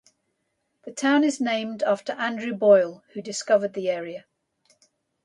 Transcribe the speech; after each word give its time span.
The 0.83 0.91
town 0.91 1.23
is 1.23 1.39
named 1.39 1.83
after 1.83 2.13
Andrew 2.13 2.55
Boyle, 2.55 3.03
who 3.13 3.21
discovered 3.21 3.73
the 3.73 3.91
area. 3.91 4.25